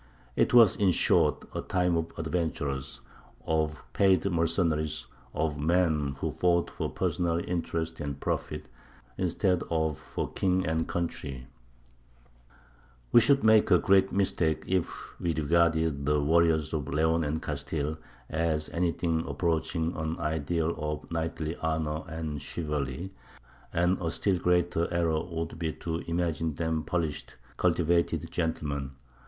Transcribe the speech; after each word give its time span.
It 0.35 0.51
was, 0.51 0.75
in 0.77 0.89
short, 0.93 1.45
a 1.53 1.61
time 1.61 1.95
of 1.95 2.11
adventurers, 2.17 3.01
of 3.45 3.83
paid 3.93 4.25
mercenaries, 4.25 5.05
of 5.31 5.59
men 5.59 6.15
who 6.17 6.31
fought 6.31 6.71
for 6.71 6.89
personal 6.89 7.37
interest 7.47 7.99
and 7.99 8.19
profit, 8.19 8.67
instead 9.15 9.61
of 9.69 9.99
for 9.99 10.33
king 10.33 10.65
and 10.65 10.87
country. 10.87 11.45
[Illustration: 13.13 13.13
BOTICA 13.13 13.13
DE 13.13 13.13
LOS 13.13 13.21
TEMPLARIOS, 13.21 13.21
TOLEDO.] 13.21 13.21
We 13.21 13.21
should 13.21 13.43
make 13.43 13.69
a 13.69 13.77
great 13.77 14.11
mistake 14.11 14.63
if 14.65 15.19
we 15.19 15.35
regarded 15.35 16.05
the 16.07 16.19
warriors 16.19 16.73
of 16.73 16.87
Leon 16.87 17.23
and 17.23 17.39
Castile 17.39 17.99
as 18.27 18.69
anything 18.69 19.23
approaching 19.27 19.95
an 19.95 20.17
ideal 20.17 20.73
of 20.79 21.11
knightly 21.11 21.55
honour 21.57 22.05
and 22.11 22.41
chivalry, 22.41 23.11
and 23.71 23.99
a 24.01 24.09
still 24.09 24.39
greater 24.39 24.91
error 24.91 25.23
would 25.23 25.59
be 25.59 25.71
to 25.73 25.99
imagine 26.07 26.55
them 26.55 26.81
polished, 26.81 27.35
cultivated 27.57 28.31
gentlemen. 28.31 28.93